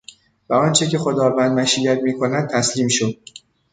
به 0.47 0.55
آنچه 0.55 0.87
که 0.87 0.97
خداوند 0.97 1.59
مشیت 1.59 1.99
میکند 2.03 2.49
تسلیم 2.53 2.87
شو! 2.87 3.11